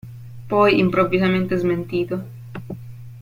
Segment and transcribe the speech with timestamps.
[0.47, 2.25] Poi improvvisamente smentito.